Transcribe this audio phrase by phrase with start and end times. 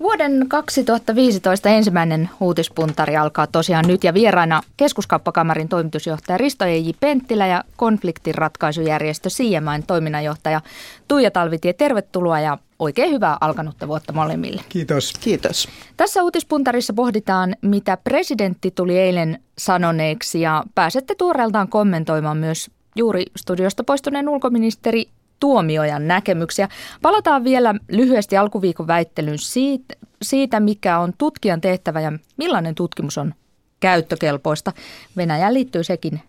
[0.00, 7.64] Vuoden 2015 ensimmäinen uutispuntari alkaa tosiaan nyt ja vieraina keskuskauppakamarin toimitusjohtaja Risto Eiji Penttilä ja
[7.76, 10.60] konfliktinratkaisujärjestö CMAin toiminnanjohtaja
[11.08, 11.72] Tuija Talvitie.
[11.72, 14.62] Tervetuloa ja oikein hyvää alkanutta vuotta molemmille.
[14.68, 15.12] Kiitos.
[15.20, 15.68] Kiitos.
[15.96, 23.84] Tässä uutispuntarissa pohditaan, mitä presidentti tuli eilen sanoneeksi ja pääsette tuoreeltaan kommentoimaan myös juuri studiosta
[23.84, 25.08] poistuneen ulkoministeri
[25.40, 26.68] Tuomiojan näkemyksiä.
[27.02, 33.34] Palataan vielä lyhyesti alkuviikon väittelyyn siitä, siitä, mikä on tutkijan tehtävä ja millainen tutkimus on
[33.80, 34.72] käyttökelpoista.
[35.16, 36.20] Venäjään liittyy sekin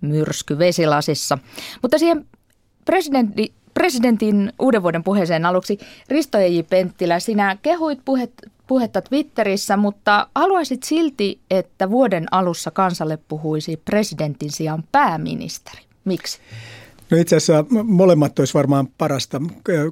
[0.00, 1.38] myrsky vesilasissa.
[1.82, 2.26] Mutta siihen
[2.84, 6.60] presidentti, presidentin uuden vuoden puheeseen aluksi Risto J.
[6.70, 8.32] Penttilä, sinä kehuit puhet,
[8.66, 15.82] puhetta Twitterissä, mutta haluaisit silti, että vuoden alussa kansalle puhuisi presidentin sijaan pääministeri.
[16.04, 16.38] Miksi?
[17.10, 19.40] No itse asiassa molemmat olisi varmaan parasta,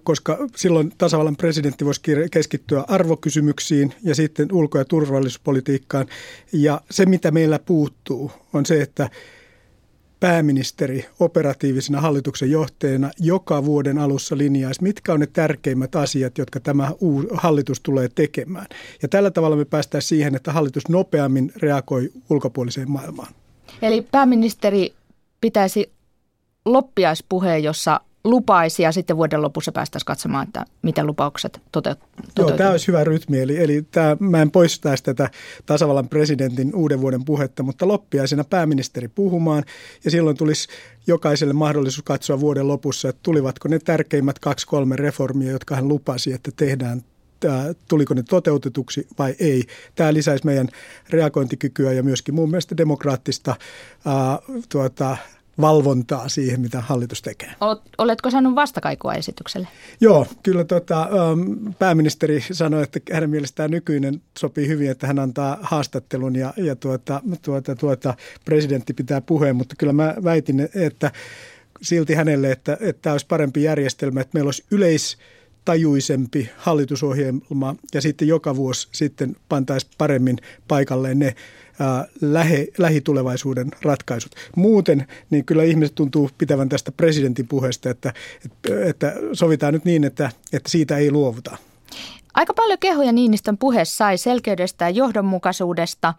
[0.03, 6.07] koska silloin tasavallan presidentti voisi keskittyä arvokysymyksiin ja sitten ulko- ja turvallisuuspolitiikkaan.
[6.53, 9.11] Ja se, mitä meillä puuttuu, on se, että
[10.21, 16.91] pääministeri operatiivisena hallituksen johtajana joka vuoden alussa linjaisi, mitkä on ne tärkeimmät asiat, jotka tämä
[17.35, 18.67] hallitus tulee tekemään.
[19.03, 23.35] Ja tällä tavalla me päästään siihen, että hallitus nopeammin reagoi ulkopuoliseen maailmaan.
[23.83, 24.95] Eli pääministeri
[25.41, 25.93] pitäisi
[26.65, 32.11] loppiaispuheen, jossa lupaisi ja sitten vuoden lopussa päästäisiin katsomaan, että miten lupaukset toteutuvat.
[32.39, 33.41] Joo, tämä olisi hyvä rytmi.
[33.41, 35.31] Eli, eli tämä, mä en poistaisi tätä
[35.67, 39.65] tasavallan presidentin uuden vuoden puhetta, mutta loppiaisena pääministeri puhumaan
[40.05, 40.69] ja silloin tulisi
[41.07, 46.51] jokaiselle mahdollisuus katsoa vuoden lopussa, että tulivatko ne tärkeimmät kaksi-kolme reformia, jotka hän lupasi, että
[46.57, 47.03] tehdään
[47.89, 49.65] tuliko ne toteutetuksi vai ei.
[49.95, 50.69] Tämä lisäisi meidän
[51.11, 53.57] reagointikykyä ja myöskin mun mielestä demokraattista
[54.07, 55.17] ää, tuota,
[55.61, 57.51] valvontaa siihen, mitä hallitus tekee.
[57.99, 59.69] Oletko saanut vastakaikua esitykselle?
[60.01, 61.09] Joo, kyllä tota,
[61.79, 67.21] pääministeri sanoi, että hänen mielestään nykyinen sopii hyvin, että hän antaa haastattelun ja, ja tuota,
[67.43, 71.11] tuota, tuota, presidentti pitää puheen, mutta kyllä mä väitin, että
[71.83, 75.19] silti hänelle, että, että tämä olisi parempi järjestelmä, että meillä olisi yleis
[75.65, 80.39] tajuisempi hallitusohjelma ja sitten joka vuosi sitten pantaisi paremmin
[80.69, 81.35] paikalleen ne
[82.21, 84.33] lähe, lähitulevaisuuden ratkaisut.
[84.57, 88.13] Muuten niin kyllä ihmiset tuntuu pitävän tästä presidentin puheesta, että,
[88.87, 91.57] että, sovitaan nyt niin, että, että siitä ei luovuta.
[92.35, 96.15] Aika paljon kehoja Niinistön puhe sai selkeydestä ja johdonmukaisuudesta.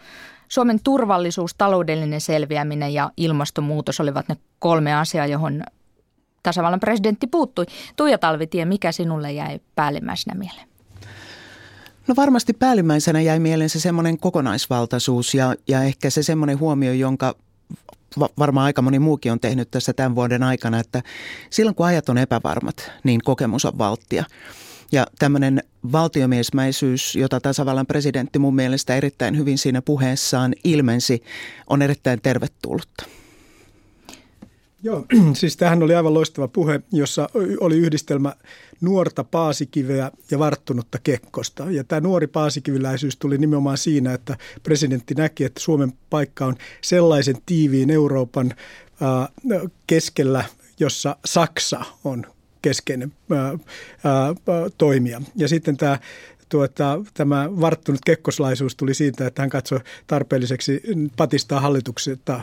[0.49, 5.63] Suomen turvallisuus, taloudellinen selviäminen ja ilmastonmuutos olivat ne kolme asiaa, johon
[6.43, 7.65] tasavallan presidentti puuttui.
[7.95, 10.72] Tuija Talvitie, mikä sinulle jäi päällimmäisenä mieleen?
[12.07, 17.35] No varmasti päällimmäisenä jäi mieleen se semmoinen kokonaisvaltaisuus ja, ja ehkä se semmoinen huomio, jonka
[18.39, 21.03] varmaan aika moni muukin on tehnyt tässä tämän vuoden aikana, että
[21.49, 24.23] silloin kun ajat on epävarmat, niin kokemus on valttia.
[24.91, 31.23] Ja tämmöinen valtiomiesmäisyys, jota tasavallan presidentti mun mielestä erittäin hyvin siinä puheessaan ilmensi,
[31.67, 33.05] on erittäin tervetullutta.
[34.83, 37.29] Joo, siis tähän oli aivan loistava puhe, jossa
[37.59, 38.35] oli yhdistelmä
[38.81, 41.71] nuorta paasikiveä ja varttunutta kekkosta.
[41.71, 47.35] Ja tämä nuori paasikiviläisyys tuli nimenomaan siinä, että presidentti näki, että Suomen paikka on sellaisen
[47.45, 48.53] tiiviin Euroopan
[49.87, 50.45] keskellä,
[50.79, 52.25] jossa Saksa on
[52.61, 53.13] keskeinen
[54.77, 55.21] toimija.
[55.35, 55.99] Ja sitten tämä
[56.49, 60.81] tuota, tämä varttunut kekkoslaisuus tuli siitä, että hän katsoi tarpeelliseksi
[61.17, 62.41] patistaa hallituksesta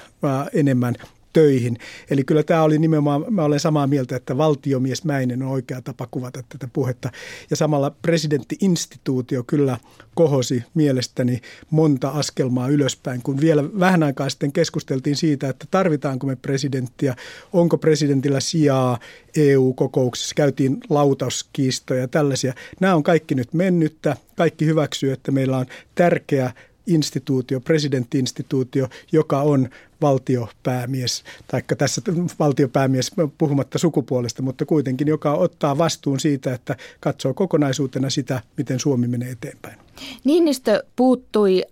[0.52, 0.94] enemmän
[1.32, 1.78] töihin.
[2.10, 6.42] Eli kyllä tämä oli nimenomaan, mä olen samaa mieltä, että valtiomiesmäinen on oikea tapa kuvata
[6.48, 7.10] tätä puhetta.
[7.50, 9.78] Ja samalla presidenttiinstituutio kyllä
[10.14, 16.36] kohosi mielestäni monta askelmaa ylöspäin, kun vielä vähän aikaa sitten keskusteltiin siitä, että tarvitaanko me
[16.36, 17.16] presidenttiä,
[17.52, 18.98] onko presidentillä sijaa
[19.36, 22.54] EU-kokouksessa, käytiin lautauskiistoja ja tällaisia.
[22.80, 26.52] Nämä on kaikki nyt mennyttä, kaikki hyväksyy, että meillä on tärkeä
[26.94, 29.68] instituutio, presidenttiinstituutio, joka on
[30.02, 32.02] valtiopäämies, tai tässä
[32.38, 39.08] valtiopäämies puhumatta sukupuolesta, mutta kuitenkin, joka ottaa vastuun siitä, että katsoo kokonaisuutena sitä, miten Suomi
[39.08, 39.78] menee eteenpäin.
[40.24, 41.62] Niinistö puuttui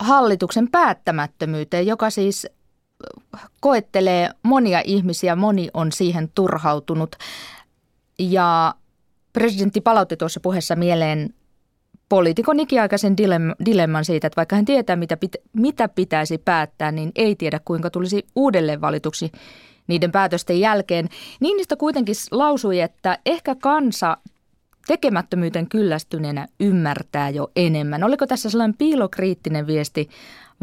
[0.00, 2.46] hallituksen päättämättömyyteen, joka siis
[3.60, 7.16] koettelee monia ihmisiä, moni on siihen turhautunut.
[8.18, 8.74] Ja
[9.32, 11.34] presidentti palautti tuossa puheessa mieleen
[12.08, 13.16] poliitikon ikiaikaisen
[13.64, 17.90] dilemman siitä, että vaikka hän tietää, mitä, pitä, mitä pitäisi päättää, niin ei tiedä, kuinka
[17.90, 19.32] tulisi uudelleen valituksi
[19.86, 21.08] niiden päätösten jälkeen.
[21.40, 24.16] Niinistä kuitenkin lausui, että ehkä kansa
[24.86, 28.04] tekemättömyyteen kyllästyneenä ymmärtää jo enemmän.
[28.04, 30.08] Oliko tässä sellainen piilokriittinen viesti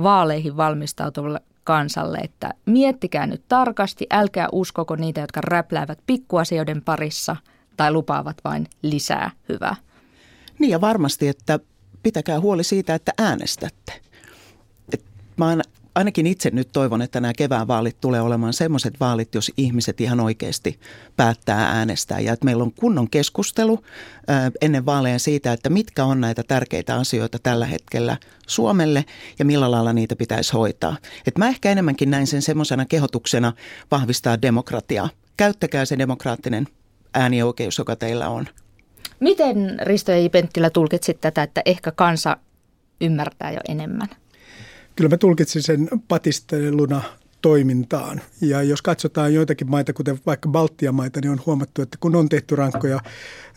[0.03, 7.35] vaaleihin valmistautuvalle kansalle, että miettikää nyt tarkasti, älkää uskoko niitä, jotka räpläävät pikkuasioiden parissa
[7.77, 9.75] tai lupaavat vain lisää hyvää?
[10.59, 11.59] Niin ja varmasti, että
[12.03, 13.93] pitäkää huoli siitä, että äänestätte.
[14.93, 15.05] Et
[15.37, 15.57] mä
[15.95, 20.19] ainakin itse nyt toivon, että nämä kevään vaalit tulee olemaan semmoiset vaalit, jos ihmiset ihan
[20.19, 20.79] oikeasti
[21.15, 22.19] päättää äänestää.
[22.19, 23.83] Ja että meillä on kunnon keskustelu
[24.61, 28.17] ennen vaaleja siitä, että mitkä on näitä tärkeitä asioita tällä hetkellä
[28.47, 29.05] Suomelle
[29.39, 30.97] ja millä lailla niitä pitäisi hoitaa.
[31.27, 33.53] Et mä ehkä enemmänkin näin sen semmoisena kehotuksena
[33.91, 35.09] vahvistaa demokratiaa.
[35.37, 36.67] Käyttäkää se demokraattinen
[37.13, 38.47] äänioikeus, joka teillä on.
[39.19, 42.37] Miten Risto ja Penttilä tulkitsit tätä, että ehkä kansa
[43.01, 44.07] ymmärtää jo enemmän?
[44.95, 47.01] Kyllä mä tulkitsin sen patisteluna
[47.45, 48.21] toimintaan.
[48.41, 52.29] Ja jos katsotaan joitakin maita, kuten vaikka Baltian maita, niin on huomattu, että kun on
[52.29, 52.99] tehty rankkoja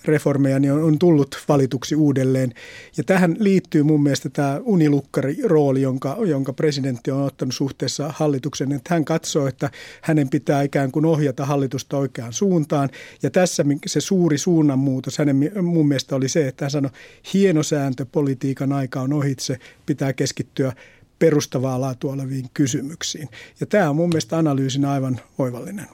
[0.05, 2.52] reformeja, niin on, on tullut valituksi uudelleen.
[2.96, 8.73] Ja tähän liittyy mun mielestä tämä unilukkari-rooli, jonka, jonka presidentti on ottanut suhteessa hallituksen.
[8.73, 9.70] Että hän katsoo, että
[10.02, 12.88] hänen pitää ikään kuin ohjata hallitusta oikeaan suuntaan.
[13.23, 16.90] Ja tässä se suuri suunnanmuutos hänen mun mielestä oli se, että hän sanoi,
[17.35, 20.73] hienosääntö politiikan aika on ohitse, pitää keskittyä
[21.19, 23.29] perustavaa laatua oleviin kysymyksiin.
[23.61, 25.87] Ja tämä on mun mielestä analyysinä aivan oivallinen.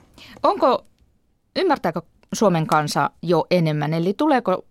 [0.43, 0.85] Onko,
[1.57, 4.65] ymmärtääkö Suomen kansa jo enemmän, eli tuleeko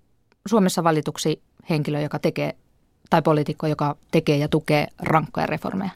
[0.48, 2.56] Suomessa valituksi henkilö, joka tekee,
[3.10, 5.92] tai poliitikko, joka tekee ja tukee rankkoja reformeja?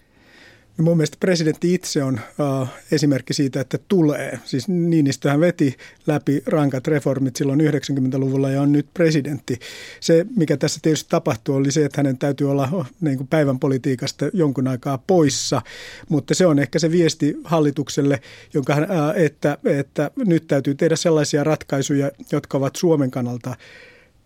[0.78, 2.20] Ja mun mielestä presidentti itse on
[2.62, 4.40] uh, esimerkki siitä, että tulee.
[4.46, 5.78] Siis Niinistöhän veti
[6.08, 9.60] läpi rankat reformit silloin 90-luvulla ja on nyt presidentti.
[10.00, 13.60] Se, mikä tässä tietysti tapahtuu, oli se, että hänen täytyy olla oh, niin kuin päivän
[13.60, 15.62] politiikasta jonkun aikaa poissa.
[16.10, 18.22] Mutta se on ehkä se viesti hallitukselle,
[18.54, 18.86] jonka, uh,
[19.16, 23.56] että, että nyt täytyy tehdä sellaisia ratkaisuja, jotka ovat Suomen kannalta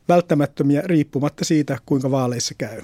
[0.10, 2.82] välttämättömiä riippumatta siitä, kuinka vaaleissa käy.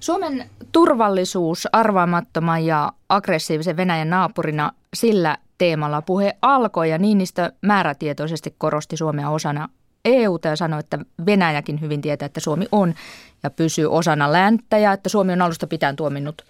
[0.00, 8.96] Suomen turvallisuus arvaamattoman ja aggressiivisen Venäjän naapurina sillä teemalla puhe alkoi ja Niinistö määrätietoisesti korosti
[8.96, 9.68] Suomea osana
[10.04, 12.94] EUta ja sanoi, että Venäjäkin hyvin tietää, että Suomi on
[13.42, 16.42] ja pysyy osana länttä ja että Suomi on alusta pitäen tuominnut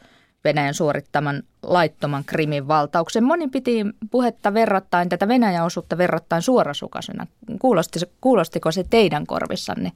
[0.45, 3.25] Venäjän suorittaman laittoman krimin valtauksen.
[3.25, 7.27] Moni piti puhetta verrattain, tätä Venäjän osuutta verrattain suorasukaisena.
[7.59, 9.93] Kuulosti, kuulostiko se teidän korvissanne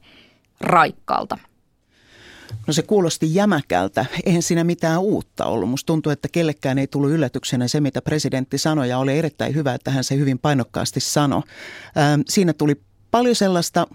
[0.61, 1.37] raikkaalta?
[2.67, 4.05] No se kuulosti jämäkältä.
[4.25, 5.69] Eihän siinä mitään uutta ollut.
[5.69, 9.73] Musta tuntuu, että kellekään ei tullut yllätyksenä se, mitä presidentti sanoi ja oli erittäin hyvä,
[9.73, 11.41] että hän se hyvin painokkaasti sanoi.
[11.97, 12.81] Ähm, siinä tuli
[13.11, 13.87] paljon sellaista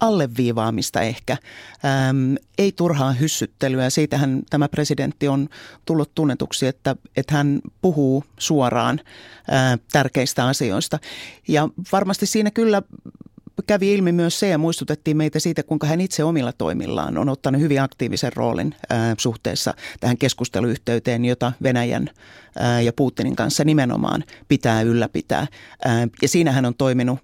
[0.00, 1.36] alleviivaamista ehkä.
[1.84, 3.90] Ähm, ei turhaa hyssyttelyä.
[3.90, 5.48] Siitähän tämä presidentti on
[5.84, 9.00] tullut tunnetuksi, että, että hän puhuu suoraan
[9.52, 10.98] äh, tärkeistä asioista.
[11.48, 12.82] Ja varmasti siinä kyllä
[13.66, 17.60] kävi ilmi myös se ja muistutettiin meitä siitä, kuinka hän itse omilla toimillaan on ottanut
[17.60, 22.10] hyvin aktiivisen roolin ää, suhteessa tähän keskusteluyhteyteen, jota Venäjän
[22.58, 25.46] ää, ja Putinin kanssa nimenomaan pitää ylläpitää.
[25.84, 27.18] Ää, ja siinä hän on toiminut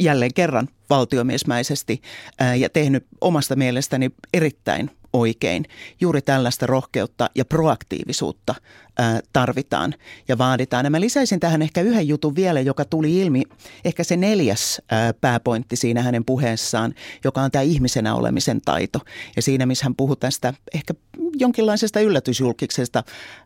[0.00, 2.02] jälleen kerran valtiomiesmäisesti
[2.38, 4.90] ää, ja tehnyt omasta mielestäni erittäin
[5.20, 5.64] oikein.
[6.00, 8.54] Juuri tällaista rohkeutta ja proaktiivisuutta
[8.98, 9.94] ää, tarvitaan
[10.28, 10.86] ja vaaditaan.
[10.86, 13.42] Ja mä lisäisin tähän ehkä yhden jutun vielä, joka tuli ilmi,
[13.84, 19.00] ehkä se neljäs ää, pääpointti siinä hänen puheessaan, joka on tämä ihmisenä olemisen taito.
[19.36, 20.94] Ja siinä, missä hän puhui tästä ehkä
[21.36, 23.02] jonkinlaisesta yllätysjulkiksesta,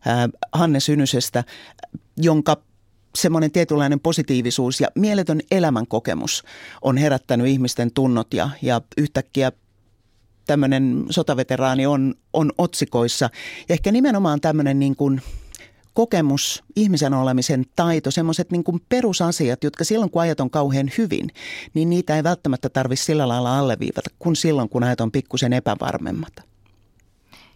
[0.06, 1.44] ää, Hanne Synysestä,
[2.16, 2.56] jonka
[3.14, 6.44] semmoinen tietynlainen positiivisuus ja mieletön elämänkokemus
[6.82, 9.52] on herättänyt ihmisten tunnot ja, ja yhtäkkiä
[10.46, 13.30] tämmöinen sotaveteraani on, on otsikoissa.
[13.68, 15.22] Ja ehkä nimenomaan tämmöinen niin kuin
[15.94, 21.30] kokemus, ihmisen olemisen taito, semmoiset niin kuin perusasiat, jotka silloin kun ajat on kauhean hyvin,
[21.74, 26.32] niin niitä ei välttämättä tarvitse sillä lailla alleviivata kuin silloin kun ajat on pikkusen epävarmemmat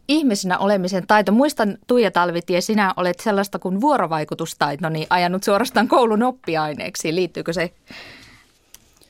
[0.09, 1.33] ihmisenä olemisen taito.
[1.33, 7.15] Muistan Tuija Talvitie, sinä olet sellaista kuin vuorovaikutustaito, niin ajanut suorastaan koulun oppiaineeksi.
[7.15, 7.75] Liittyykö se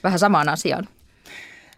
[0.03, 0.89] vähän samaan asiaan?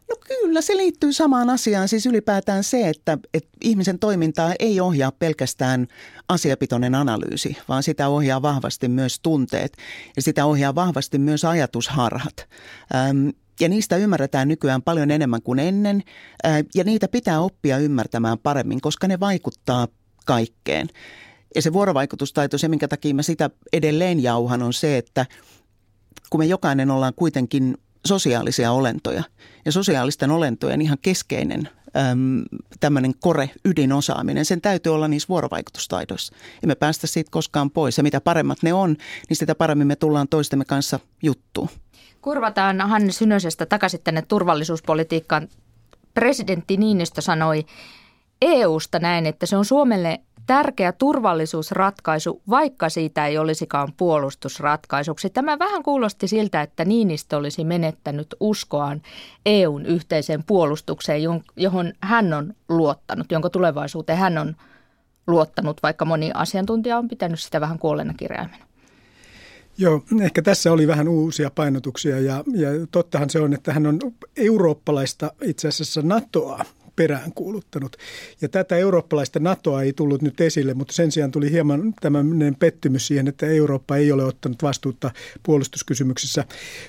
[0.09, 1.89] No kyllä, se liittyy samaan asiaan.
[1.89, 5.87] Siis ylipäätään se, että, että ihmisen toimintaa ei ohjaa pelkästään
[6.29, 9.77] asiapitoinen analyysi, vaan sitä ohjaa vahvasti myös tunteet
[10.17, 12.49] ja sitä ohjaa vahvasti myös ajatusharhat.
[12.95, 13.29] Ähm,
[13.61, 16.03] ja niistä ymmärretään nykyään paljon enemmän kuin ennen
[16.47, 19.89] äh, ja niitä pitää oppia ymmärtämään paremmin, koska ne vaikuttaa
[20.27, 20.89] kaikkeen.
[21.55, 25.27] Ja se vuorovaikutustaito, se minkä takia mä sitä edelleen jauhan, on se, että
[26.31, 29.23] kun me jokainen ollaan kuitenkin sosiaalisia olentoja.
[29.65, 32.45] Ja sosiaalisten olentojen ihan keskeinen äm,
[32.81, 36.35] tämmöinen kore, ydinosaaminen, sen täytyy olla niissä vuorovaikutustaidoissa.
[36.63, 37.97] Emme päästä siitä koskaan pois.
[37.97, 38.97] Ja mitä paremmat ne on,
[39.29, 41.69] niin sitä paremmin me tullaan toistemme kanssa juttuun.
[42.23, 45.49] Kurvataan Hanne Synösestä takaisin tänne turvallisuuspolitiikkaan.
[46.15, 47.65] Presidentti Niinistö sanoi
[48.43, 55.31] EUsta näin, että se on Suomelle tärkeä turvallisuusratkaisu, vaikka siitä ei olisikaan puolustusratkaisuksi.
[55.31, 59.03] Tämä vähän kuulosti siltä, että Niinistö olisi menettänyt uskoaan
[59.47, 61.23] EUn yhteiseen puolustukseen,
[61.57, 64.57] johon hän on luottanut, jonka tulevaisuuteen hän on
[65.27, 68.67] luottanut, vaikka moni asiantuntija on pitänyt sitä vähän kuolleena kirjaimena.
[69.79, 73.99] Joo, ehkä tässä oli vähän uusia painotuksia ja, ja tottahan se on, että hän on
[74.37, 76.65] eurooppalaista itse asiassa NATOa
[76.97, 77.97] peräänkuuluttanut.
[78.41, 83.07] Ja tätä eurooppalaista NATOa ei tullut nyt esille, mutta sen sijaan tuli hieman tämmöinen pettymys
[83.07, 85.11] siihen, että Eurooppa ei ole ottanut vastuuta
[85.43, 86.45] puolustuskysymyksissä.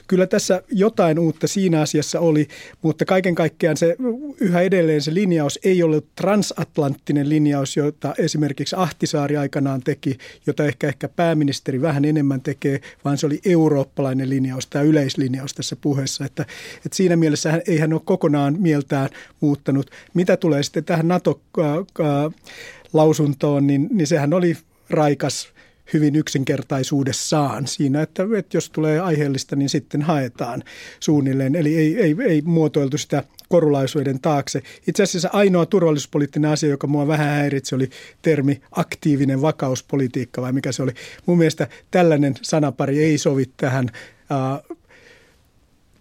[0.07, 2.47] Kyllä tässä jotain uutta siinä asiassa oli,
[2.81, 3.95] mutta kaiken kaikkiaan se
[4.39, 10.87] yhä edelleen se linjaus ei ole transatlanttinen linjaus, jota esimerkiksi Ahtisaari aikanaan teki, jota ehkä,
[10.87, 16.25] ehkä pääministeri vähän enemmän tekee, vaan se oli eurooppalainen linjaus, tämä yleislinjaus tässä puheessa.
[16.25, 16.45] Että,
[16.85, 19.09] että siinä mielessä hän, ei hän ole kokonaan mieltään
[19.39, 19.91] muuttanut.
[20.13, 24.57] Mitä tulee sitten tähän NATO-lausuntoon, niin, niin sehän oli
[24.89, 25.53] raikas
[25.93, 30.63] hyvin yksinkertaisuudessaan siinä, että, että jos tulee aiheellista, niin sitten haetaan
[30.99, 31.55] suunnilleen.
[31.55, 34.61] Eli ei, ei, ei muotoiltu sitä korulaisuuden taakse.
[34.87, 37.89] Itse asiassa ainoa turvallisuuspoliittinen asia, joka mua vähän häiritsi, oli
[38.21, 40.91] termi aktiivinen vakauspolitiikka, vai mikä se oli.
[41.25, 43.89] Mun mielestä tällainen sanapari ei sovi tähän
[44.31, 44.77] äh,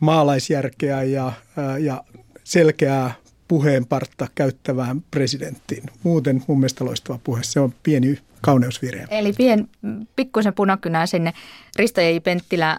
[0.01, 2.05] maalaisjärkeä ja, äh, ja
[2.45, 3.15] selkeää
[3.49, 5.85] puheenpartta käyttävään presidenttiin.
[6.03, 7.43] Muuten mun mielestä loistava puhe.
[7.43, 9.07] Se on pieni kauneusvirhe.
[9.11, 9.69] Eli pien,
[10.17, 11.33] pikkusen punakynää sinne.
[11.77, 12.19] Risto J.
[12.25, 12.79] Penttilä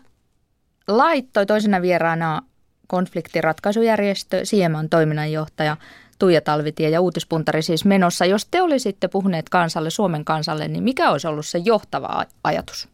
[0.87, 2.41] laittoi toisena vieraana
[2.87, 5.77] konfliktiratkaisujärjestö Sieman toiminnanjohtaja
[6.19, 8.25] Tuija Talvitie ja uutispuntari siis menossa.
[8.25, 12.89] Jos te olisitte puhuneet kansalle, Suomen kansalle, niin mikä olisi ollut se johtava ajatus?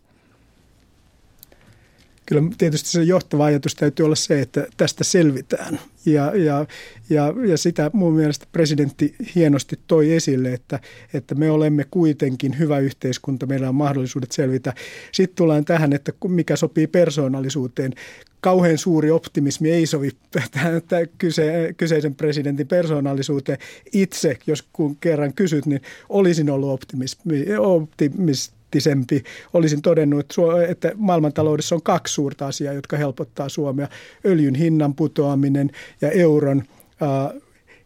[2.25, 5.79] Kyllä tietysti se johtava ajatus täytyy olla se, että tästä selvitään.
[6.05, 6.65] Ja, ja,
[7.09, 10.79] ja, ja sitä mun mielestä presidentti hienosti toi esille, että,
[11.13, 14.73] että me olemme kuitenkin hyvä yhteiskunta, meillä on mahdollisuudet selvitä.
[15.11, 17.93] Sitten tullaan tähän, että mikä sopii persoonallisuuteen.
[18.41, 20.09] Kauhean suuri optimismi ei sovi
[20.51, 20.81] tähän
[21.17, 23.57] kyse, kyseisen presidentin persoonallisuuteen.
[23.93, 29.23] Itse, jos kun kerran kysyt, niin olisin ollut optimismi, optimist kriittisempi.
[29.53, 30.33] Olisin todennut,
[30.67, 33.87] että maailmantaloudessa on kaksi suurta asiaa, jotka helpottaa Suomea.
[34.25, 36.63] Öljyn hinnan putoaminen ja euron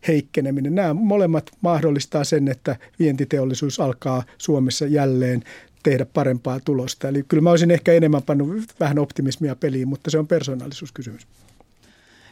[0.07, 0.75] heikkeneminen.
[0.75, 5.43] Nämä molemmat mahdollistaa sen, että vientiteollisuus alkaa Suomessa jälleen
[5.83, 7.07] tehdä parempaa tulosta.
[7.07, 11.27] Eli kyllä mä olisin ehkä enemmän pannut vähän optimismia peliin, mutta se on persoonallisuuskysymys.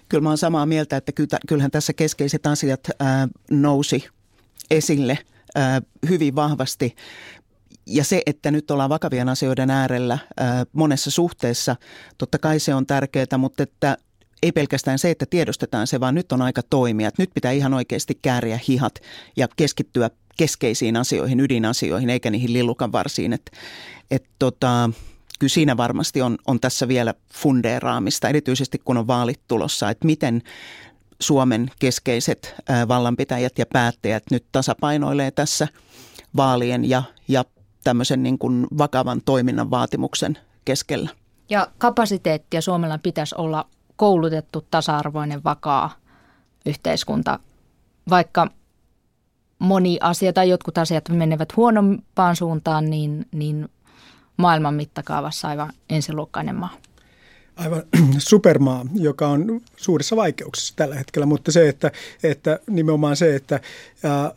[0.09, 1.11] Kyllä mä olen samaa mieltä, että
[1.47, 2.89] kyllähän tässä keskeiset asiat
[3.51, 4.07] nousi
[4.71, 5.17] esille
[6.09, 6.95] hyvin vahvasti
[7.85, 11.75] ja se, että nyt ollaan vakavien asioiden äärellä ää, monessa suhteessa,
[12.17, 13.97] totta kai se on tärkeää, mutta että
[14.43, 17.07] ei pelkästään se, että tiedostetaan se, vaan nyt on aika toimia.
[17.07, 18.99] Että nyt pitää ihan oikeasti kääriä hihat
[19.37, 23.33] ja keskittyä keskeisiin asioihin, ydinasioihin, eikä niihin lillukan varsiin.
[23.33, 23.51] Että
[24.11, 24.89] et tota,
[25.39, 30.41] kyllä siinä varmasti on, on tässä vielä fundeeraamista, erityisesti kun on vaalit tulossa, että miten
[31.19, 32.55] Suomen keskeiset
[32.87, 35.67] vallanpitäjät ja päättäjät nyt tasapainoilee tässä
[36.37, 37.45] vaalien ja, ja
[37.85, 41.09] tämmöisen niin kuin vakavan toiminnan vaatimuksen keskellä.
[41.49, 43.65] Ja kapasiteettia Suomella pitäisi olla
[43.95, 45.91] koulutettu, tasa-arvoinen, vakaa
[46.65, 47.39] yhteiskunta,
[48.09, 48.47] vaikka
[49.59, 53.69] moni asia tai jotkut asiat menevät huonompaan suuntaan, niin, niin
[54.37, 56.73] maailman mittakaavassa aivan ensiluokkainen maa
[57.55, 57.83] aivan
[58.17, 61.91] supermaa, joka on suurissa vaikeuksissa tällä hetkellä, mutta se, että,
[62.23, 63.59] että nimenomaan se, että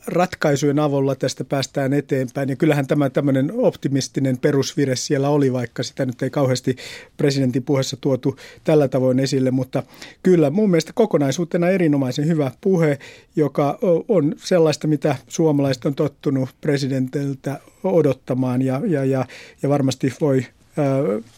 [0.07, 2.49] ratkaisujen avulla tästä päästään eteenpäin.
[2.49, 6.77] Ja kyllähän tämä tämmöinen optimistinen perusvire siellä oli, vaikka sitä nyt ei kauheasti
[7.17, 9.83] presidentin puheessa tuotu tällä tavoin esille, mutta
[10.23, 12.99] kyllä mun mielestä kokonaisuutena erinomaisen hyvä puhe,
[13.37, 18.63] joka on sellaista, mitä suomalaiset on tottunut presidentiltä odottamaan.
[18.63, 19.25] Ja, ja, ja,
[19.63, 20.47] ja varmasti voi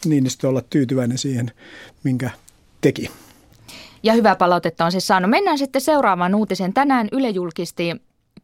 [0.05, 1.51] Niinistö olla tyytyväinen siihen,
[2.03, 2.29] minkä
[2.81, 3.11] teki.
[4.03, 5.29] Ja hyvää palautetta on siis saanut.
[5.29, 6.73] Mennään sitten seuraavaan uutiseen.
[6.73, 7.95] Tänään Yle julkisti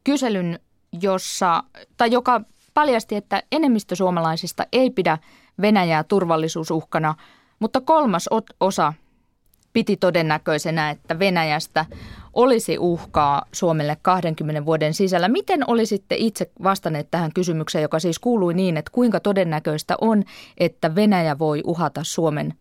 [0.04, 0.60] kyselyn,
[1.02, 1.64] jossa,
[1.98, 2.42] tai joka
[2.74, 5.18] paljasti, että enemmistö suomalaisista ei pidä
[5.62, 7.16] Venäjää turvallisuusuhkana,
[7.60, 8.94] mutta kolmas osa
[9.74, 11.86] piti todennäköisenä, että Venäjästä
[12.34, 15.28] olisi uhkaa Suomelle 20 vuoden sisällä.
[15.28, 20.24] Miten olisitte itse vastanneet tähän kysymykseen, joka siis kuului niin, että kuinka todennäköistä on,
[20.58, 22.54] että Venäjä voi uhata Suomen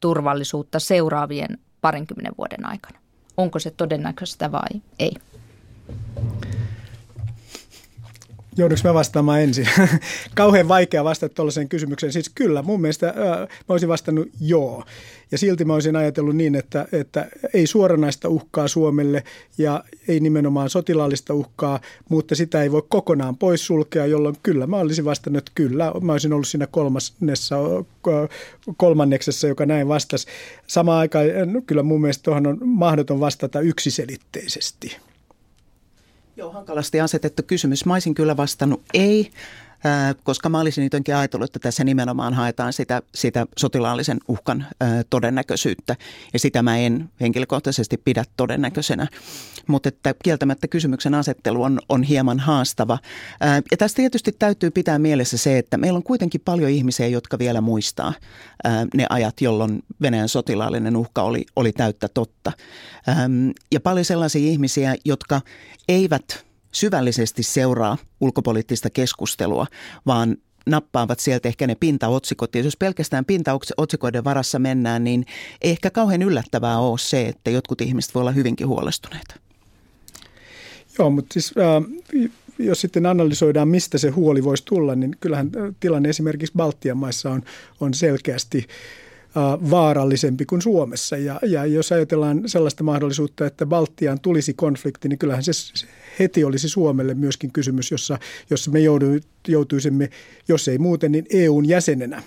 [0.00, 2.98] turvallisuutta seuraavien parinkymmenen vuoden aikana?
[3.36, 5.12] Onko se todennäköistä vai ei?
[8.58, 9.68] Joudunko mä vastaamaan ensin?
[10.34, 12.12] Kauhean vaikea vastata tuollaiseen kysymykseen.
[12.12, 14.84] Siis kyllä, mun mielestä äh, mä olisin vastannut joo.
[15.32, 19.24] Ja silti mä olisin ajatellut niin, että, että ei suoranaista uhkaa Suomelle
[19.58, 25.04] ja ei nimenomaan sotilaallista uhkaa, mutta sitä ei voi kokonaan poissulkea, jolloin kyllä mä olisin
[25.04, 25.92] vastannut, että kyllä.
[26.00, 27.56] Mä olisin ollut siinä kolmannessa,
[28.76, 30.26] kolmanneksessa, joka näin vastasi.
[30.66, 34.96] Samaan aikaan no, kyllä mun mielestä tuohon on mahdoton vastata yksiselitteisesti.
[36.36, 37.86] Joo, hankalasti asetettu kysymys.
[37.86, 39.30] Mä olisin kyllä vastannut ei
[40.24, 44.66] koska mä olisin jotenkin ajatellut, että tässä nimenomaan haetaan sitä, sitä sotilaallisen uhkan
[45.10, 45.96] todennäköisyyttä.
[46.32, 49.06] Ja sitä mä en henkilökohtaisesti pidä todennäköisenä.
[49.66, 52.98] Mutta että kieltämättä kysymyksen asettelu on, on hieman haastava.
[53.70, 57.60] Ja tästä tietysti täytyy pitää mielessä se, että meillä on kuitenkin paljon ihmisiä, jotka vielä
[57.60, 58.12] muistaa
[58.94, 62.52] ne ajat, jolloin Venäjän sotilaallinen uhka oli, oli täyttä totta.
[63.72, 65.40] Ja paljon sellaisia ihmisiä, jotka
[65.88, 66.45] eivät
[66.76, 69.66] syvällisesti seuraa ulkopoliittista keskustelua,
[70.06, 72.54] vaan nappaavat sieltä ehkä ne pintaotsikot.
[72.54, 75.26] Ja jos pelkästään pintaotsikoiden varassa mennään, niin
[75.62, 79.34] ei ehkä kauhean yllättävää ole se, että jotkut ihmiset voi olla hyvinkin huolestuneita.
[80.98, 86.08] Joo, mutta siis äh, jos sitten analysoidaan, mistä se huoli voisi tulla, niin kyllähän tilanne
[86.08, 87.42] esimerkiksi Baltian maissa on,
[87.80, 88.66] on selkeästi
[89.70, 91.16] vaarallisempi kuin Suomessa.
[91.16, 95.52] Ja, ja jos ajatellaan sellaista mahdollisuutta, että Baltiaan tulisi konflikti, niin kyllähän se
[96.18, 98.18] heti olisi Suomelle myöskin kysymys, jossa,
[98.50, 98.80] jossa me
[99.48, 100.10] joutuisimme,
[100.48, 102.22] jos ei muuten, niin EUn jäsenenä.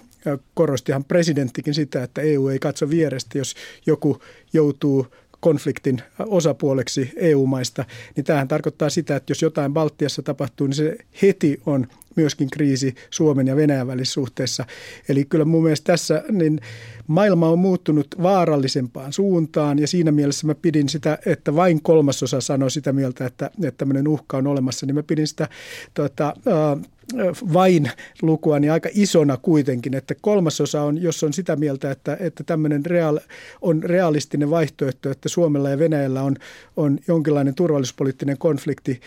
[0.53, 4.21] Korostihan presidenttikin sitä, että EU ei katso vierestä, jos joku
[4.53, 5.07] joutuu
[5.39, 7.85] konfliktin osapuoleksi EU-maista,
[8.15, 11.87] niin tämähän tarkoittaa sitä, että jos jotain Baltiassa tapahtuu, niin se heti on
[12.19, 14.65] myöskin kriisi Suomen ja Venäjän välissä suhteessa.
[15.09, 16.59] Eli kyllä mun mielestä tässä niin
[17.07, 22.71] maailma on muuttunut vaarallisempaan suuntaan ja siinä mielessä mä pidin sitä, että vain kolmasosa sanoi
[22.71, 25.49] sitä mieltä, että, että tämmöinen uhka on olemassa, niin mä pidin sitä
[25.93, 26.33] tuota,
[27.53, 32.43] vain lukua niin aika isona kuitenkin, että kolmasosa on, jos on sitä mieltä, että, että
[32.43, 33.19] tämmöinen real,
[33.61, 36.35] on realistinen vaihtoehto, että Suomella ja Venäjällä on,
[36.77, 39.01] on jonkinlainen turvallisuuspoliittinen konflikti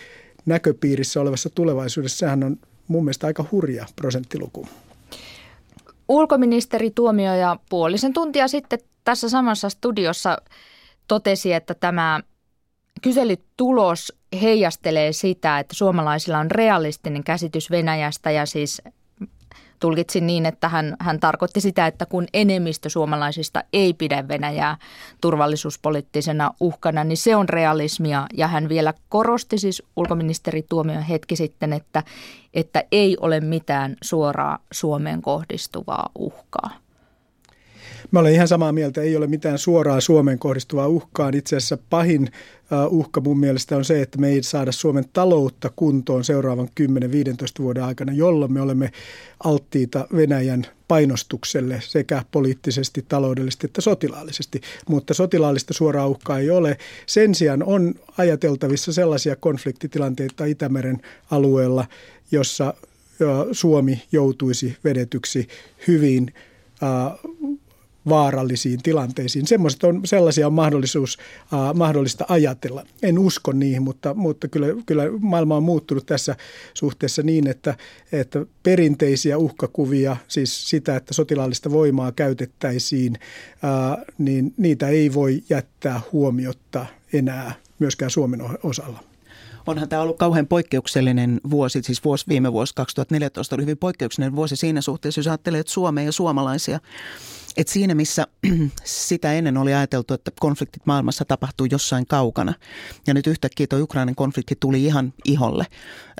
[0.45, 4.67] näköpiirissä olevassa tulevaisuudessa, sehän on mun mielestä aika hurja prosenttiluku.
[6.07, 10.37] Ulkoministeri Tuomio ja puolisen tuntia sitten tässä samassa studiossa
[11.07, 12.19] totesi, että tämä
[13.01, 18.81] kyselytulos heijastelee sitä, että suomalaisilla on realistinen käsitys Venäjästä ja siis
[19.83, 24.77] tulkitsin niin, että hän, hän tarkoitti sitä, että kun enemmistö suomalaisista ei pidä Venäjää
[25.21, 28.25] turvallisuuspoliittisena uhkana, niin se on realismia.
[28.33, 32.03] Ja hän vielä korosti siis ulkoministeri Tuomio hetki sitten, että,
[32.53, 36.82] että ei ole mitään suoraa Suomeen kohdistuvaa uhkaa.
[38.11, 41.31] Mä olen ihan samaa mieltä, ei ole mitään suoraa Suomeen kohdistuvaa uhkaa.
[41.33, 42.29] Itse asiassa pahin
[42.89, 46.83] uhka mun mielestä on se, että me ei saada Suomen taloutta kuntoon seuraavan 10-15
[47.59, 48.91] vuoden aikana, jolloin me olemme
[49.43, 54.61] alttiita Venäjän painostukselle sekä poliittisesti, taloudellisesti että sotilaallisesti.
[54.89, 56.77] Mutta sotilaallista suoraa uhkaa ei ole.
[57.05, 61.85] Sen sijaan on ajateltavissa sellaisia konfliktitilanteita Itämeren alueella,
[62.31, 62.73] jossa
[63.51, 65.47] Suomi joutuisi vedetyksi
[65.87, 66.33] hyvin
[68.09, 69.47] vaarallisiin tilanteisiin.
[69.47, 71.17] Semmoiset on, sellaisia on mahdollisuus,
[71.53, 72.85] äh, mahdollista ajatella.
[73.03, 76.35] En usko niihin, mutta, mutta kyllä, kyllä maailma on muuttunut tässä
[76.73, 77.77] suhteessa niin, että,
[78.11, 83.17] että perinteisiä uhkakuvia, siis sitä, että sotilaallista voimaa käytettäisiin,
[83.63, 89.03] äh, niin niitä ei voi jättää huomiotta enää myöskään Suomen osalla.
[89.67, 94.55] Onhan tämä ollut kauhean poikkeuksellinen vuosi, siis vuosi, viime vuosi 2014 oli hyvin poikkeuksellinen vuosi
[94.55, 96.79] siinä suhteessa, jos ajattelee, että Suomea ja suomalaisia
[97.57, 98.27] et siinä, missä
[98.83, 102.53] sitä ennen oli ajateltu, että konfliktit maailmassa tapahtuu jossain kaukana,
[103.07, 105.65] ja nyt yhtäkkiä tuo Ukrainan konflikti tuli ihan iholle.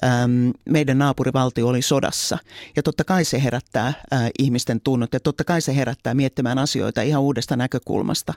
[0.04, 2.38] Ähm, meidän naapurivaltio oli sodassa,
[2.76, 7.02] ja totta kai se herättää äh, ihmisten tunnot, ja totta kai se herättää miettimään asioita
[7.02, 8.34] ihan uudesta näkökulmasta.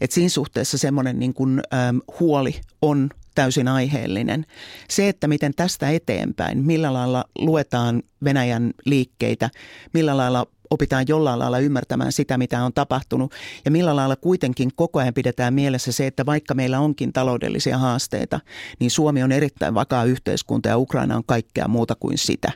[0.00, 4.46] Et siinä suhteessa semmoinen niin kuin, ähm, huoli on täysin aiheellinen.
[4.88, 9.50] Se, että miten tästä eteenpäin, millä lailla luetaan Venäjän liikkeitä,
[9.92, 13.32] millä lailla opitaan jollain lailla ymmärtämään sitä, mitä on tapahtunut
[13.64, 18.40] ja millä lailla kuitenkin koko ajan pidetään mielessä se, että vaikka meillä onkin taloudellisia haasteita,
[18.78, 22.52] niin Suomi on erittäin vakaa yhteiskunta ja Ukraina on kaikkea muuta kuin sitä.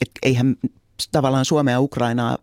[0.00, 0.56] Et eihän
[1.12, 2.38] tavallaan Suomea ja Ukrainaa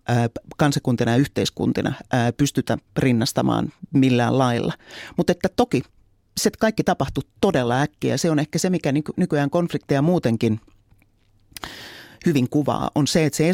[0.58, 1.94] kansakuntina ja yhteiskuntina
[2.38, 4.74] pystytä rinnastamaan millään lailla.
[5.18, 5.82] Mutta että toki
[6.38, 8.18] se kaikki tapahtuu todella äkkiä.
[8.18, 10.60] Se on ehkä se, mikä nykyään konflikteja muutenkin–
[12.26, 13.52] hyvin kuvaa, on se, että se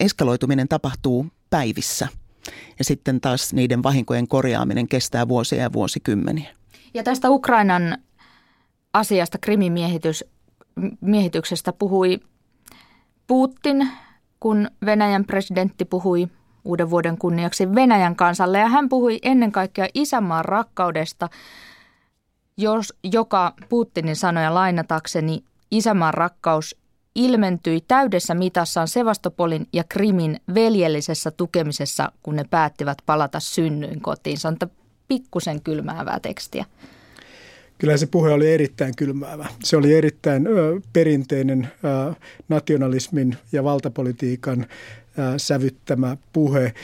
[0.00, 2.08] eskaloituminen tapahtuu päivissä.
[2.78, 6.54] Ja sitten taas niiden vahinkojen korjaaminen kestää vuosia ja vuosikymmeniä.
[6.94, 7.98] Ja tästä Ukrainan
[8.92, 9.72] asiasta, Krimin
[11.00, 12.20] miehityksestä puhui
[13.26, 13.88] Putin,
[14.40, 16.28] kun Venäjän presidentti puhui
[16.64, 18.58] uuden vuoden kunniaksi Venäjän kansalle.
[18.58, 21.28] Ja hän puhui ennen kaikkea isänmaan rakkaudesta,
[22.56, 26.76] jos, joka Putinin sanoja lainatakseni isänmaan rakkaus
[27.14, 34.38] ilmentyi täydessä mitassaan Sevastopolin ja Krimin veljellisessä tukemisessa, kun ne päättivät palata synnyin kotiin.
[34.38, 34.56] Se on
[35.08, 36.64] pikkusen kylmäävää tekstiä.
[37.78, 39.46] Kyllä se puhe oli erittäin kylmäävä.
[39.64, 40.48] Se oli erittäin
[40.92, 41.68] perinteinen
[42.48, 44.66] nationalismin ja valtapolitiikan
[45.36, 46.74] sävyttämä puhe,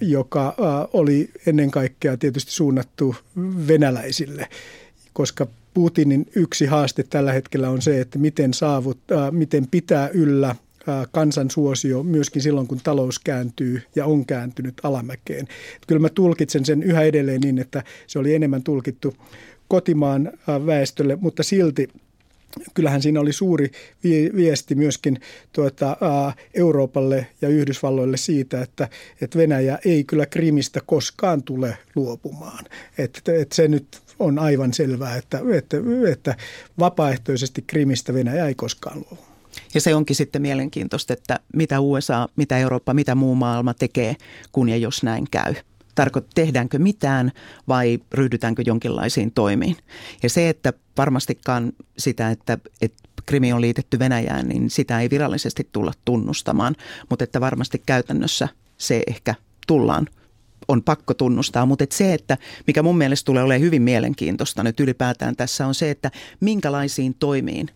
[0.00, 0.54] joka
[0.92, 3.16] oli ennen kaikkea tietysti suunnattu
[3.68, 4.48] venäläisille,
[5.12, 10.56] koska Putinin yksi haaste tällä hetkellä on se, että miten saavuttaa, miten pitää yllä
[11.12, 15.48] kansan suosio myöskin silloin, kun talous kääntyy ja on kääntynyt alamäkeen.
[15.86, 19.14] Kyllä mä tulkitsen sen yhä edelleen niin, että se oli enemmän tulkittu
[19.68, 20.32] kotimaan
[20.66, 21.88] väestölle, mutta silti
[22.74, 23.70] kyllähän siinä oli suuri
[24.36, 25.20] viesti myöskin
[25.52, 25.96] tuota,
[26.54, 28.88] Euroopalle ja Yhdysvalloille siitä, että,
[29.20, 32.64] että Venäjä ei kyllä Krimistä koskaan tule luopumaan.
[32.98, 33.86] Että, että se nyt
[34.18, 35.76] on aivan selvää, että, että,
[36.12, 36.36] että
[36.78, 39.32] vapaaehtoisesti Krimistä Venäjä ei koskaan luovu.
[39.74, 44.16] Ja se onkin sitten mielenkiintoista, että mitä USA, mitä Eurooppa, mitä muu maailma tekee,
[44.52, 45.54] kun ja jos näin käy.
[45.94, 47.32] Tarko, tehdäänkö mitään
[47.68, 49.76] vai ryhdytäänkö jonkinlaisiin toimiin.
[50.22, 55.68] Ja se, että varmastikaan sitä, että, että Krimi on liitetty Venäjään, niin sitä ei virallisesti
[55.72, 56.76] tulla tunnustamaan,
[57.10, 59.34] mutta että varmasti käytännössä se ehkä
[59.66, 60.06] tullaan
[60.68, 64.80] on pakko tunnustaa, mutta et se, että mikä mun mielestä tulee olemaan hyvin mielenkiintoista nyt
[64.80, 67.70] ylipäätään tässä on se, että minkälaisiin toimiin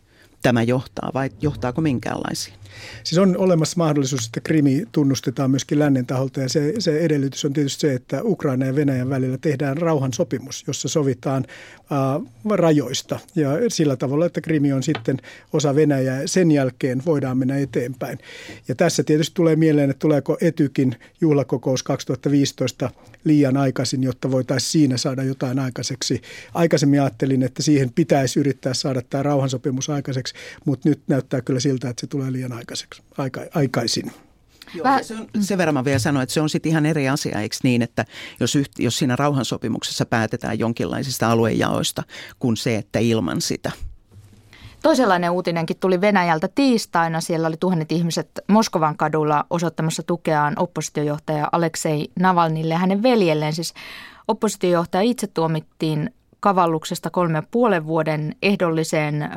[0.46, 2.56] tämä johtaa vai johtaako minkäänlaisiin?
[3.04, 7.52] Siis on olemassa mahdollisuus, että Krimi tunnustetaan myöskin lännen taholta ja se, se edellytys on
[7.52, 13.96] tietysti se, että Ukraina ja Venäjän välillä tehdään rauhansopimus, jossa sovitaan äh, rajoista ja sillä
[13.96, 15.16] tavalla, että Krimi on sitten
[15.52, 16.22] osa Venäjää.
[16.26, 18.18] Sen jälkeen voidaan mennä eteenpäin.
[18.68, 22.90] Ja tässä tietysti tulee mieleen, että tuleeko Etykin juhlakokous 2015
[23.24, 26.22] liian aikaisin, jotta voitaisiin siinä saada jotain aikaiseksi.
[26.54, 31.88] Aikaisemmin ajattelin, että siihen pitäisi yrittää saada tämä rauhansopimus aikaiseksi, mutta nyt näyttää kyllä siltä,
[31.88, 34.12] että se tulee liian aikaisin aikaiseksi, aika, aikaisin.
[34.74, 37.40] Joo, se on, sen verran mä vielä sanoin, että se on sitten ihan eri asia,
[37.40, 38.04] eikö niin, että
[38.40, 42.02] jos, yht, jos siinä rauhansopimuksessa päätetään jonkinlaisista aluejaoista,
[42.38, 43.72] kuin se, että ilman sitä.
[44.82, 47.20] Toisenlainen uutinenkin tuli Venäjältä tiistaina.
[47.20, 53.52] Siellä oli tuhannet ihmiset Moskovan kadulla osoittamassa tukeaan oppositiojohtaja Aleksei Navalnille ja hänen veljelleen.
[53.52, 53.74] Siis
[54.28, 59.30] oppositiojohtaja itse tuomittiin kavalluksesta kolme puolen vuoden ehdolliseen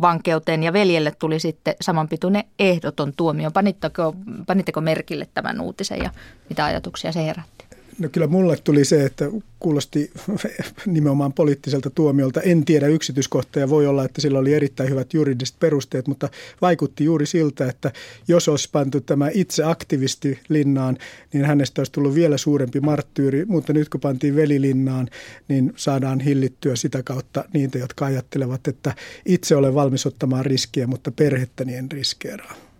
[0.00, 3.50] vankeuteen ja veljelle tuli sitten samanpituinen ehdoton tuomio.
[3.50, 4.14] Panitteko,
[4.46, 6.10] panitteko merkille tämän uutisen ja
[6.48, 7.53] mitä ajatuksia se herätti?
[7.98, 9.30] No kyllä mulle tuli se, että
[9.60, 10.10] kuulosti
[10.86, 12.40] nimenomaan poliittiselta tuomiolta.
[12.40, 16.28] En tiedä yksityiskohtia, voi olla, että sillä oli erittäin hyvät juridiset perusteet, mutta
[16.60, 17.92] vaikutti juuri siltä, että
[18.28, 20.98] jos olisi pantu tämä itse aktivisti linnaan,
[21.32, 25.08] niin hänestä olisi tullut vielä suurempi marttyyri, mutta nyt kun pantiin velilinnaan,
[25.48, 28.94] niin saadaan hillittyä sitä kautta niitä, jotka ajattelevat, että
[29.26, 32.73] itse olen valmis ottamaan riskiä, mutta perhettäni en riskeeraa.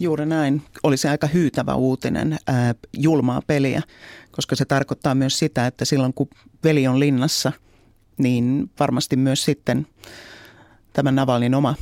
[0.00, 0.62] Juuri näin.
[0.82, 3.82] Oli se aika hyytävä uutinen, ää, julmaa peliä,
[4.30, 6.28] koska se tarkoittaa myös sitä, että silloin kun
[6.64, 7.52] veli on linnassa,
[8.18, 9.86] niin varmasti myös sitten
[10.92, 11.74] tämän Navalnin oma,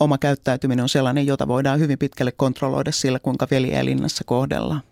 [0.00, 4.82] oma käyttäytyminen on sellainen, jota voidaan hyvin pitkälle kontrolloida sillä, kuinka veliä linnassa kohdellaan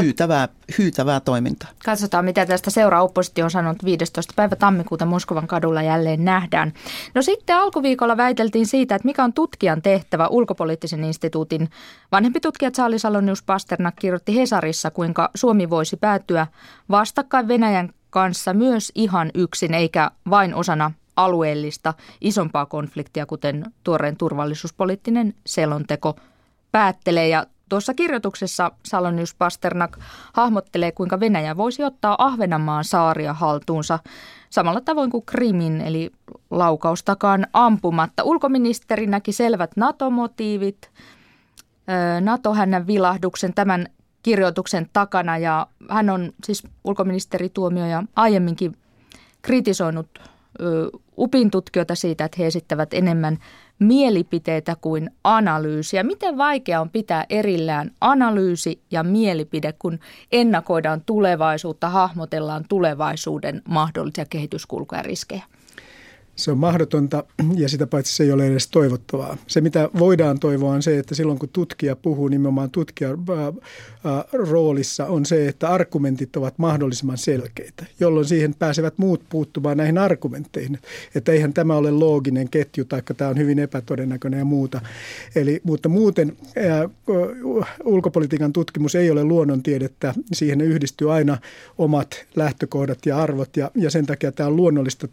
[0.00, 1.68] hyytävää, hyytävää toimintaa.
[1.84, 4.32] Katsotaan, mitä tästä seuraa oppositio on sanonut 15.
[4.36, 6.72] päivä tammikuuta Moskovan kadulla jälleen nähdään.
[7.14, 11.70] No sitten alkuviikolla väiteltiin siitä, että mikä on tutkijan tehtävä ulkopoliittisen instituutin.
[12.12, 16.46] Vanhempi tutkija Charlie Salonius Pasternak kirjoitti Hesarissa, kuinka Suomi voisi päätyä
[16.90, 25.34] vastakkain Venäjän kanssa myös ihan yksin, eikä vain osana alueellista isompaa konfliktia, kuten tuoreen turvallisuuspoliittinen
[25.46, 26.16] selonteko
[26.72, 27.28] päättelee.
[27.28, 29.98] Ja Tuossa kirjoituksessa Salonius Pasternak
[30.32, 33.98] hahmottelee, kuinka Venäjä voisi ottaa Ahvenanmaan saaria haltuunsa
[34.50, 36.10] samalla tavoin kuin Krimin, eli
[36.50, 38.22] laukaustakaan ampumatta.
[38.22, 40.90] Ulkoministeri näki selvät NATO-motiivit,
[42.20, 43.86] NATO-hännän vilahduksen tämän
[44.22, 48.76] kirjoituksen takana ja hän on siis ulkoministeri Tuomioja aiemminkin
[49.42, 50.18] kritisoinut
[51.18, 53.38] UPin tutkijoita siitä, että he esittävät enemmän
[53.78, 56.02] mielipiteitä kuin analyysiä.
[56.02, 59.98] Miten vaikea on pitää erillään analyysi ja mielipide, kun
[60.32, 65.42] ennakoidaan tulevaisuutta, hahmotellaan tulevaisuuden mahdollisia kehityskulkuja ja riskejä?
[66.36, 67.24] Se on mahdotonta
[67.62, 69.36] ja sitä paitsi se ei ole edes toivottavaa.
[69.46, 73.18] Se mitä voidaan toivoa on se, että silloin kun tutkija puhuu nimenomaan tutkijan
[74.32, 80.78] roolissa on se, että argumentit ovat mahdollisimman selkeitä, jolloin siihen pääsevät muut puuttumaan näihin argumentteihin.
[81.14, 84.80] Että eihän tämä ole looginen ketju tai tämä on hyvin epätodennäköinen ja muuta.
[85.34, 86.36] Eli, mutta muuten
[86.68, 86.88] ää,
[87.84, 90.14] ulkopolitiikan tutkimus ei ole luonnontiedettä.
[90.32, 91.38] Siihen yhdistyy aina
[91.78, 95.08] omat lähtökohdat ja arvot ja, ja sen takia tämä on luonnollista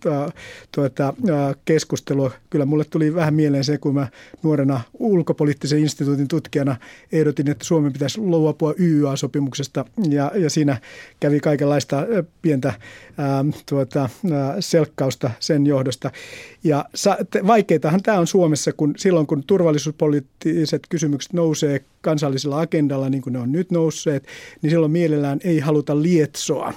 [0.72, 1.13] tuota,
[1.66, 2.32] keskustelua.
[2.50, 4.08] Kyllä mulle tuli vähän mieleen se, kun mä
[4.44, 6.76] nuorena ulkopoliittisen instituutin tutkijana
[7.12, 10.78] ehdotin, että Suomen pitäisi luopua YYA-sopimuksesta ja, ja siinä
[11.20, 12.06] kävi kaikenlaista
[12.42, 12.74] pientä
[13.18, 16.12] ää, tuota, ää, selkkausta sen johdosta.
[16.64, 23.10] Ja sa, te, vaikeitahan tämä on Suomessa, kun silloin kun turvallisuuspoliittiset kysymykset nousee kansallisella agendalla,
[23.10, 24.28] niin kuin ne on nyt nousseet,
[24.62, 26.74] niin silloin mielellään ei haluta lietsoa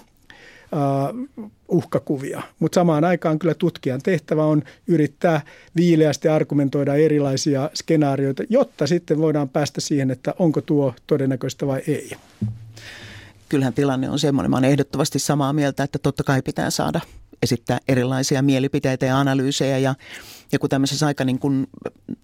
[1.69, 2.43] uhkakuvia.
[2.59, 5.41] Mutta samaan aikaan kyllä tutkijan tehtävä on yrittää
[5.77, 12.11] viileästi argumentoida erilaisia skenaarioita, jotta sitten voidaan päästä siihen, että onko tuo todennäköistä vai ei.
[13.49, 14.51] Kyllähän tilanne on semmoinen.
[14.51, 17.01] Mä olen ehdottomasti samaa mieltä, että totta kai pitää saada
[17.43, 19.95] esittää erilaisia mielipiteitä ja analyysejä ja
[20.53, 21.67] ja kun tämmöisessä aika niin kuin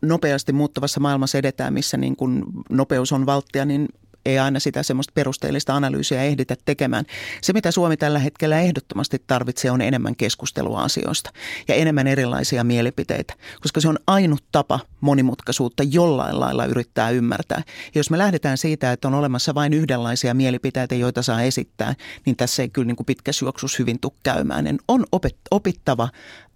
[0.03, 3.89] nopeasti muuttuvassa maailmassa edetään, missä niin kuin nopeus on valttia, niin
[4.27, 7.05] ei aina sitä semmoista perusteellista analyysiä ehditä tekemään.
[7.43, 11.31] Se, mitä Suomi tällä hetkellä ehdottomasti tarvitsee, on enemmän keskustelua asioista
[11.69, 17.63] ja enemmän erilaisia mielipiteitä, koska se on ainut tapa monimutkaisuutta jollain lailla yrittää ymmärtää.
[17.67, 21.95] Ja jos me lähdetään siitä, että on olemassa vain yhdenlaisia mielipiteitä, joita saa esittää,
[22.27, 24.67] niin tässä ei kyllä niin kuin pitkä syöksus hyvin tule käymään.
[24.67, 25.05] En on
[25.51, 26.09] opittava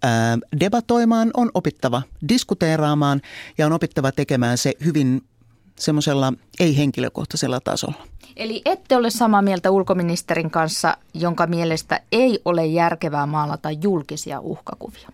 [0.03, 3.21] ää, debatoimaan, on opittava diskuteeraamaan
[3.57, 5.21] ja on opittava tekemään se hyvin
[5.79, 8.07] semmoisella ei-henkilökohtaisella tasolla.
[8.35, 15.09] Eli ette ole samaa mieltä ulkoministerin kanssa, jonka mielestä ei ole järkevää maalata julkisia uhkakuvia?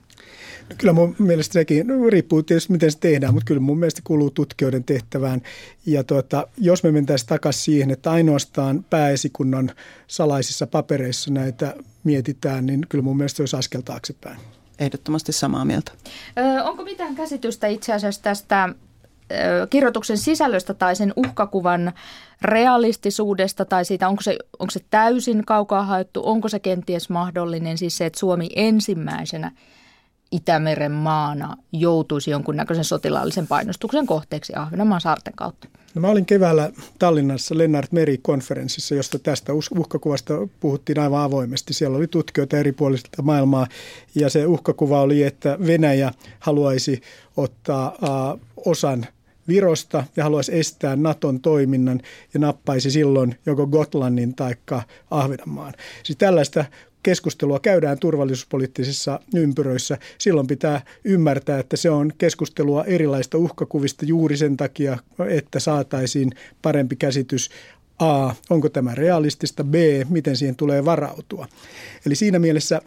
[0.70, 4.02] No kyllä mun mielestä sekin, no riippuu tietysti miten se tehdään, mutta kyllä mun mielestä
[4.04, 5.42] kuuluu tutkijoiden tehtävään.
[5.86, 9.72] Ja tuota, jos me mentäisiin takaisin siihen, että ainoastaan pääesikunnan
[10.08, 14.38] salaisissa papereissa näitä mietitään, niin kyllä mun mielestä se olisi askel taaksepäin.
[14.80, 15.92] Ehdottomasti samaa mieltä.
[16.38, 18.70] Ö, onko mitään käsitystä itse asiassa tästä
[19.70, 21.94] kirjoituksen sisällöstä tai sen uhkakuvan
[22.42, 27.98] realistisuudesta tai siitä, onko se, onko se täysin kaukaa haettu, onko se kenties mahdollinen, siis
[27.98, 29.52] se, että Suomi ensimmäisenä
[30.32, 35.68] Itämeren maana joutuisi jonkunnäköisen sotilaallisen painostuksen kohteeksi Ahvenanmaan saarten kautta?
[35.96, 41.74] No mä olin keväällä Tallinnassa Lennart Meri-konferenssissa, josta tästä uhkakuvasta puhuttiin aivan avoimesti.
[41.74, 43.68] Siellä oli tutkijoita eri puolilta maailmaa
[44.16, 47.02] ja se uhkakuva oli, että Venäjä haluaisi
[47.38, 47.98] ottaa
[48.66, 49.06] osan
[49.48, 52.02] Virosta ja haluaisi estää Naton toiminnan
[52.34, 54.56] ja nappaisi silloin joko Gotlannin tai
[55.12, 55.74] Ahvenanmaan.
[56.04, 56.66] Siis tällaista
[57.04, 64.58] keskustelua käydään turvallisuuspoliittisissa ympyröissä, silloin pitää ymmärtää, että se on keskustelua erilaista uhkakuvista juuri sen
[64.58, 64.98] takia,
[65.30, 67.50] että saataisiin parempi käsitys
[68.00, 69.74] A, onko tämä realistista, B,
[70.10, 71.48] miten siihen tulee varautua.
[72.06, 72.82] Eli siinä mielessä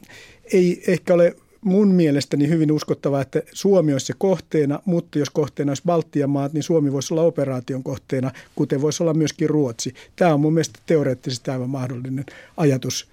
[0.52, 1.36] ei ehkä ole
[1.66, 6.52] mun mielestäni hyvin uskottavaa, että Suomi olisi se kohteena, mutta jos kohteena olisi Baltian maat,
[6.52, 9.94] niin Suomi voisi olla operaation kohteena, kuten voisi olla myöskin Ruotsi.
[10.16, 12.24] Tämä on mun mielestä teoreettisesti aivan mahdollinen
[12.56, 13.08] ajatus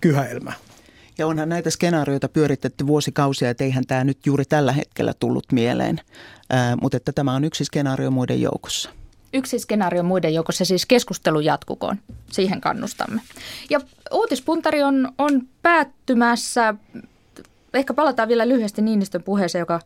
[0.00, 0.52] kyhäelmä.
[1.18, 6.00] Ja onhan näitä skenaarioita pyöritetty vuosikausia, että eihän tämä nyt juuri tällä hetkellä tullut mieleen,
[6.80, 8.90] mutta että tämä on yksi skenaario muiden joukossa.
[9.32, 11.96] Yksi skenaario muiden joukossa, siis keskustelu jatkukoon.
[12.30, 13.20] Siihen kannustamme.
[13.70, 13.80] Ja
[14.12, 16.74] uutispuntari on, on päättymässä.
[17.74, 19.80] Ehkä palataan vielä lyhyesti Niinistön puheeseen, joka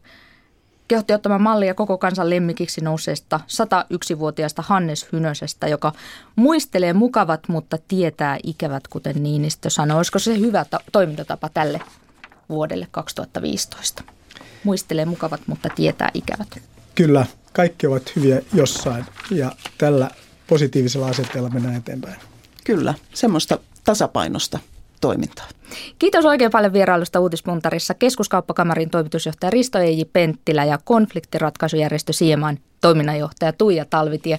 [0.88, 5.92] kehotti ottamaan mallia koko kansan lemmikiksi nousseesta 101-vuotiaasta Hannes Hynösestä, joka
[6.37, 9.96] muistelee mukavat, mutta tietää ikävät, kuten Niinistö sanoi.
[9.96, 11.80] Olisiko se hyvä ta- toimintatapa tälle
[12.48, 14.02] vuodelle 2015?
[14.64, 16.48] Muistelee mukavat, mutta tietää ikävät.
[16.94, 20.10] Kyllä, kaikki ovat hyviä jossain ja tällä
[20.46, 22.16] positiivisella asenteella mennään eteenpäin.
[22.64, 24.58] Kyllä, semmoista tasapainosta
[25.00, 25.46] toimintaa.
[25.98, 33.84] Kiitos oikein paljon vierailusta Uutispuntarissa keskuskauppakamarin toimitusjohtaja Risto Eiji Penttilä ja konfliktiratkaisujärjestö Sieman toiminnanjohtaja Tuija
[33.84, 34.38] Talvitie.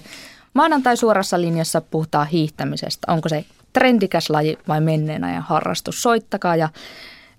[0.54, 3.12] Maanantai suorassa linjassa puhutaan hiihtämisestä.
[3.12, 6.02] Onko se trendikäs laji vai menneen ajan harrastus?
[6.02, 6.68] Soittakaa ja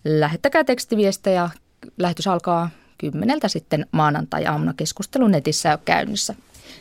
[0.03, 1.49] lähettäkää tekstiviestejä.
[1.97, 6.35] Lähetys alkaa kymmeneltä sitten maanantai-aamuna keskustelu netissä jo käynnissä.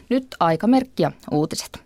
[0.08, 1.70] Nyt aikamerkki ja uutiset.